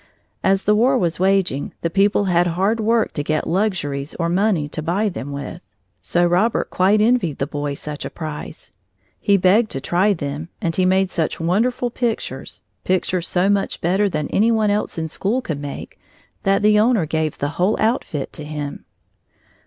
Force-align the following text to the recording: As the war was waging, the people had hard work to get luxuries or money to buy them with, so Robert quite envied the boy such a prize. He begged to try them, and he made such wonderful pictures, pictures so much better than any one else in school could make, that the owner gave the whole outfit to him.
As 0.43 0.63
the 0.63 0.73
war 0.73 0.97
was 0.97 1.19
waging, 1.19 1.75
the 1.81 1.89
people 1.91 2.25
had 2.25 2.47
hard 2.47 2.79
work 2.79 3.13
to 3.13 3.21
get 3.23 3.45
luxuries 3.45 4.15
or 4.15 4.29
money 4.29 4.67
to 4.69 4.81
buy 4.81 5.09
them 5.09 5.31
with, 5.31 5.61
so 6.01 6.25
Robert 6.25 6.71
quite 6.71 6.99
envied 6.99 7.37
the 7.37 7.45
boy 7.45 7.75
such 7.75 8.03
a 8.03 8.09
prize. 8.09 8.73
He 9.19 9.37
begged 9.37 9.69
to 9.69 9.79
try 9.79 10.13
them, 10.13 10.49
and 10.59 10.75
he 10.75 10.85
made 10.87 11.11
such 11.11 11.39
wonderful 11.39 11.91
pictures, 11.91 12.63
pictures 12.83 13.27
so 13.27 13.47
much 13.47 13.79
better 13.79 14.09
than 14.09 14.27
any 14.29 14.51
one 14.51 14.71
else 14.71 14.97
in 14.97 15.07
school 15.07 15.39
could 15.39 15.59
make, 15.59 15.99
that 16.41 16.63
the 16.63 16.79
owner 16.79 17.05
gave 17.05 17.37
the 17.37 17.49
whole 17.61 17.77
outfit 17.79 18.33
to 18.33 18.43
him. 18.43 18.85